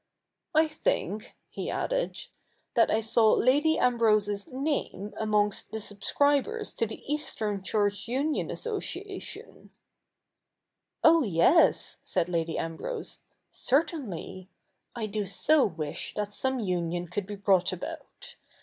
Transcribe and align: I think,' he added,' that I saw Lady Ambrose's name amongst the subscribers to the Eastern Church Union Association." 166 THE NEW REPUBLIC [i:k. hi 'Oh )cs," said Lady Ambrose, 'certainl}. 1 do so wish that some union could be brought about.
I 0.55 0.67
think,' 0.67 1.35
he 1.47 1.69
added,' 1.69 2.17
that 2.75 2.89
I 2.89 3.01
saw 3.01 3.33
Lady 3.33 3.77
Ambrose's 3.77 4.47
name 4.47 5.13
amongst 5.19 5.69
the 5.69 5.79
subscribers 5.79 6.73
to 6.77 6.87
the 6.87 7.03
Eastern 7.05 7.61
Church 7.61 8.07
Union 8.07 8.49
Association." 8.49 9.69
166 11.01 11.03
THE 11.05 11.07
NEW 11.07 11.07
REPUBLIC 11.07 11.29
[i:k. 11.29 11.37
hi 11.37 11.67
'Oh 11.67 11.71
)cs," 11.71 11.97
said 12.03 12.29
Lady 12.29 12.57
Ambrose, 12.57 13.19
'certainl}. 13.53 14.47
1 14.95 15.11
do 15.11 15.25
so 15.27 15.65
wish 15.67 16.15
that 16.15 16.31
some 16.31 16.59
union 16.59 17.07
could 17.07 17.27
be 17.27 17.35
brought 17.35 17.71
about. 17.71 18.37